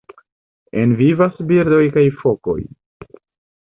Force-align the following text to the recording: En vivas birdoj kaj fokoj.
En 0.85 0.95
vivas 1.03 1.37
birdoj 1.53 1.85
kaj 1.99 2.09
fokoj. 2.25 2.61